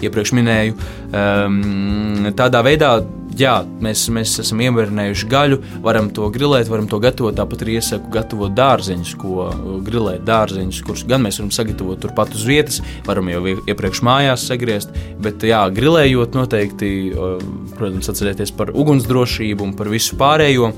iepriekš 0.02 0.34
minēju. 0.36 0.76
Ehm, 1.14 2.32
tādā 2.36 2.62
veidā 2.64 3.04
jā, 3.40 3.56
mēs, 3.84 4.06
mēs 4.14 4.36
esam 4.44 4.62
iemērinājuši 4.66 5.28
gaļu, 5.32 5.60
varam 5.86 6.10
to 6.14 6.28
grilēt, 6.34 6.70
varam 6.72 6.88
to 6.92 7.00
gatavot. 7.04 7.36
Tāpat 7.38 7.66
arī 7.66 7.78
iesaku 7.80 8.12
gatavot 8.14 8.54
dārzeņus, 8.56 9.14
ko 9.22 9.48
uh, 9.48 9.66
grilēt 9.86 10.26
dārzeņus, 10.28 10.82
kurus 10.86 11.06
gan 11.10 11.26
mēs 11.26 11.40
varam 11.42 11.52
sagatavot 11.56 12.02
turpat 12.04 12.36
uz 12.38 12.46
vietas, 12.48 12.82
varam 13.08 13.30
jau 13.32 13.44
iepriekš 13.58 14.04
mājās 14.06 14.48
sagriezt. 14.50 14.96
Bet, 15.24 15.44
jā, 15.48 15.62
grilējot 15.76 16.38
noteikti, 16.38 16.92
uh, 17.12 17.36
protams, 17.76 18.10
atcerieties 18.12 18.54
par 18.56 18.74
ugunsdrošību 18.76 19.70
un 19.70 19.76
par 19.78 19.92
visu 19.94 20.18
pārējo. 20.20 20.72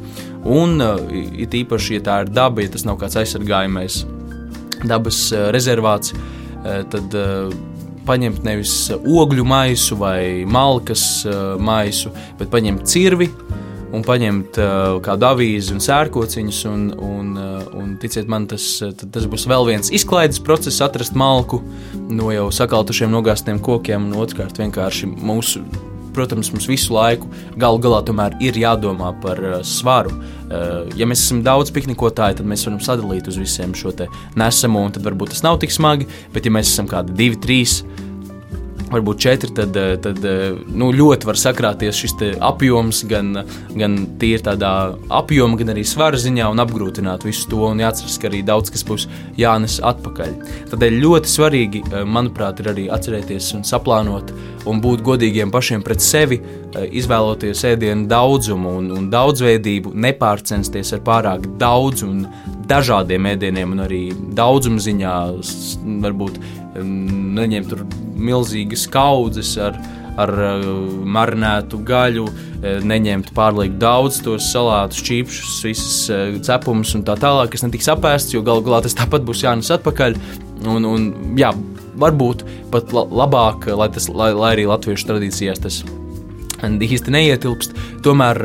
Un 0.47 0.77
uh, 0.84 0.99
it 1.38 1.55
īpaši, 1.58 1.97
ja 1.99 2.05
tā 2.10 2.21
ir 2.25 2.34
daba, 2.34 2.63
ja 2.65 2.73
tas 2.73 2.88
nav 2.88 2.99
kāds 3.01 3.19
aizsargājamais 3.21 4.03
dabas 4.88 5.17
rezervāts, 5.53 6.12
tad 6.91 7.15
paņemt 8.07 8.45
nevis 8.47 8.73
ogļu 8.97 9.45
maisu 9.47 9.97
vai 9.99 10.45
malkas 10.47 11.03
uh, 11.27 11.55
maisu, 11.59 12.13
bet 12.39 12.51
paņemt 12.53 12.87
cirvi 12.89 13.29
un 13.95 14.03
paņemt 14.03 14.59
uh, 14.59 14.97
kādu 15.03 15.29
avīzi 15.29 15.75
un 15.75 15.83
sērkociņus. 15.83 16.61
Un, 16.71 16.87
un, 17.07 17.33
uh, 17.39 17.67
un 17.79 17.95
ticiet 18.01 18.29
man, 18.31 18.47
tas, 18.51 18.69
tas 18.99 19.27
būs 19.29 19.47
vēl 19.49 19.69
viens 19.71 19.91
izklaides 19.93 20.41
process, 20.43 20.83
atrast 20.83 21.17
malku 21.17 21.61
no 22.07 22.31
jau 22.35 22.49
sakaltušiem 22.53 23.13
nogāztiem 23.13 23.61
kokiem, 23.63 24.09
un 24.09 24.23
otrkārt 24.23 24.59
vienkārši 24.63 25.11
mūsu. 25.15 25.63
Protams, 26.17 26.49
mums 26.49 26.65
visu 26.69 26.95
laiku 26.95 27.30
galu 27.62 27.77
galā 27.84 28.01
ir 28.41 28.58
jādomā 28.58 29.12
par 29.21 29.41
uh, 29.43 29.60
svaru. 29.62 30.15
Uh, 30.47 30.88
ja 30.97 31.06
mēs 31.06 31.27
esam 31.27 31.43
daudz 31.45 31.69
piknikotāji, 31.75 32.39
tad 32.39 32.49
mēs 32.49 32.65
varam 32.65 32.82
sadalīt 32.82 33.30
uz 33.30 33.38
visiem 33.38 33.75
šo 33.77 33.93
nesamo, 34.36 34.82
un 34.88 34.95
tad 34.95 35.06
varbūt 35.06 35.36
tas 35.36 35.43
nav 35.45 35.60
tik 35.62 35.73
smagi. 35.73 36.08
Bet, 36.34 36.47
ja 36.47 36.53
mēs 36.53 36.73
esam 36.73 36.89
kādi 36.89 37.13
divi, 37.17 37.38
trīs, 37.43 37.84
varbūt 38.91 39.19
četri, 39.21 39.50
tad, 39.56 39.76
eh, 39.78 39.95
tad 40.02 40.23
eh, 40.26 40.56
nu, 40.67 40.89
ļoti 40.95 41.28
var 41.28 41.39
sakrāties 41.39 42.00
šis 42.02 42.15
apjoms, 42.43 43.04
gan, 43.10 43.43
gan 43.78 43.97
tīri 44.19 44.43
tādā 44.45 44.71
apjoma, 45.13 45.60
gan 45.60 45.73
arī 45.73 45.84
svara 45.88 46.19
ziņā, 46.19 46.50
un 46.52 46.63
apgrūtināt 46.63 47.26
visu 47.28 47.50
to. 47.52 47.63
Un 47.67 47.82
jāatcerās, 47.84 48.17
ka 48.21 48.30
arī 48.32 48.43
daudz 48.47 48.71
kas 48.73 48.86
būs 48.88 49.08
jānes 49.39 49.80
atpakaļ. 49.84 50.36
Tādēļ 50.73 51.00
ļoti 51.04 51.34
svarīgi, 51.34 51.84
eh, 51.88 52.06
manuprāt, 52.06 52.62
ir 52.63 52.71
arī 52.73 52.88
atcerēties 52.93 53.54
un 53.58 53.65
saplānot 53.67 54.34
un 54.67 54.82
būt 54.84 55.04
godīgiem 55.06 55.52
pašiem 55.52 55.84
pret 55.84 56.04
sevi, 56.04 56.41
izvēloties 56.78 57.63
ēdienu 57.65 58.08
daudzumu 58.12 58.76
un, 58.82 58.91
un 58.91 59.08
daudzveidību, 59.10 59.93
nepārcensties 59.95 60.93
ar 60.93 61.02
pārāk 61.06 61.47
daudz 61.58 62.04
un 62.06 62.26
dažādiem 62.67 63.30
ēdieniem, 63.32 63.71
un 63.76 63.86
arī 63.86 64.02
daudzuma 64.36 64.82
ziņā 64.84 65.13
varbūt 66.04 66.39
neņemt 66.83 67.71
tur 67.71 67.85
milzīgas 68.17 68.87
kaudzes 68.91 69.53
ar, 69.61 69.77
ar 70.17 70.33
uh, 70.33 70.65
marinētu 71.17 71.79
gaļu, 71.87 72.25
uh, 72.27 72.67
neņemt 72.87 73.31
pārlieku 73.37 73.77
daudz 73.81 74.21
tos 74.25 74.49
salātus, 74.53 75.03
čīpšus, 75.05 75.57
visas 75.67 75.97
uh, 76.13 76.35
cepumus 76.45 76.95
un 76.97 77.05
tā 77.07 77.17
tālāk, 77.21 77.53
kas 77.53 77.65
netiks 77.65 77.89
apēsts, 77.93 78.35
jo 78.35 78.43
galu 78.45 78.65
galā 78.65 78.83
tas 78.85 78.97
tāpat 78.97 79.25
būs 79.27 79.45
jānes 79.45 79.71
atpakaļ. 79.77 80.17
Un, 80.67 80.87
un, 80.89 81.09
jā, 81.37 81.51
varbūt 82.01 82.43
pat 82.73 82.93
labāk, 82.93 83.69
lai, 83.77 83.89
tas, 83.93 84.09
lai, 84.09 84.31
lai 84.37 84.55
arī 84.55 84.65
latviešu 84.69 85.11
tradīcijās 85.11 85.61
tas 85.61 85.83
īsti 86.57 87.13
neietilpst, 87.13 87.75
tomēr 88.05 88.39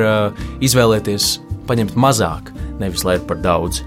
izvēlēties 0.60 1.38
paņemt 1.68 1.96
mazāk, 1.96 2.52
nevis 2.80 3.04
lai 3.06 3.18
ir 3.18 3.26
par 3.28 3.40
daudz. 3.42 3.82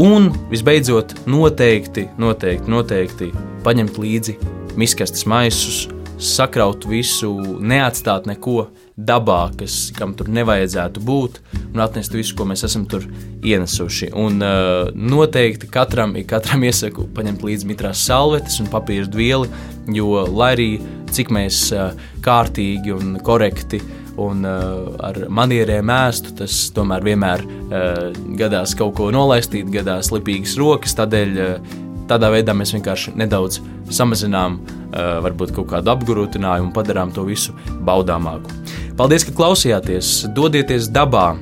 Un 0.00 0.30
visbeidzot, 0.52 1.14
noteikti, 1.30 2.08
noteikti, 2.20 2.70
noteikti 2.70 3.32
paņemt 3.64 3.98
līdzi 4.00 4.36
miskastes 4.80 5.26
maisus, 5.28 5.86
sakraut 6.20 6.84
visu, 6.88 7.32
neatstāt 7.64 8.26
neko 8.28 8.68
dabā, 9.00 9.48
kas, 9.56 9.88
kam 9.96 10.12
tur 10.16 10.28
nevajadzētu 10.32 11.02
būt, 11.04 11.38
un 11.70 11.80
atnest 11.80 12.14
visu, 12.14 12.34
ko 12.36 12.44
mēs 12.48 12.64
esam 12.68 12.84
tur 12.90 13.06
ienesuši. 13.46 14.10
Un 14.20 14.42
uh, 14.44 14.90
noteikti 14.92 15.70
katram, 15.72 16.14
katram 16.28 16.66
iesaku 16.68 17.06
paņemt 17.16 17.44
līdzi 17.46 17.70
mitrās 17.70 18.04
salvetes 18.04 18.60
un 18.60 18.68
papīra 18.72 19.08
dvieli, 19.08 19.48
jo 19.96 20.26
lai 20.28 20.52
arī 20.56 20.70
cik 21.10 21.32
mēs 21.34 21.62
uh, 21.74 21.96
kārtīgi 22.24 22.92
un 22.94 23.16
korekti 23.24 23.80
un 24.20 24.44
uh, 24.46 24.90
ar 25.04 25.16
manierēm 25.32 25.90
ēstu, 25.94 26.34
tas 26.40 26.56
tomēr 26.76 27.04
vienmēr 27.06 27.44
uh, 27.44 28.00
gadās 28.38 28.74
kaut 28.78 28.96
ko 28.98 29.10
nolaistīt, 29.14 29.70
gadās 29.72 30.12
lipīgas 30.14 30.56
rokas, 30.60 30.96
tādēļ 30.98 31.38
uh, 31.40 31.78
tādā 32.10 32.32
veidā 32.34 32.54
mēs 32.56 32.74
vienkārši 32.74 33.14
nedaudz 33.20 33.60
samazinām 33.90 34.58
uh, 34.60 35.20
varbūt 35.24 35.54
kaut 35.56 35.70
kādu 35.72 35.94
apgrūtinājumu 35.94 36.70
un 36.70 36.74
padarām 36.76 37.14
to 37.14 37.24
visu 37.28 37.54
baudāmāku. 37.86 38.52
Paldies, 38.98 39.24
ka 39.26 39.36
klausījāties! 39.36 40.26
Dodieties 40.36 40.90
dabā! 40.92 41.32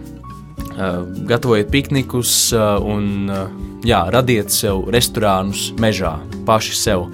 Gatavojiet 0.78 1.72
piknikus 1.74 2.52
un 2.54 3.26
jā, 3.82 3.98
radiet 4.14 4.52
sev 4.54 4.84
restorānus 4.94 5.72
mežā 5.82 6.12
paši 6.46 6.76
sev. 6.78 7.08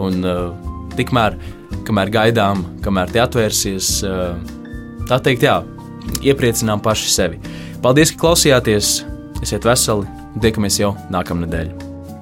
Un, 0.00 0.24
tikmēr, 0.96 1.36
kamēr 1.84 2.12
gaidām, 2.14 2.64
kamēr 2.84 3.12
tie 3.12 3.20
atvērsies, 3.20 3.90
tā 5.10 5.20
teikt, 5.24 5.46
jā, 5.48 5.60
iepriecinām 6.22 6.82
paši 6.84 7.12
sevi. 7.12 7.42
Paldies, 7.82 8.14
ka 8.14 8.26
klausījāties! 8.26 9.00
Esiet 9.42 9.66
veseli! 9.66 10.08
Tiekamies 10.40 10.78
jau 10.82 10.94
nākamnedēļ! 11.10 11.89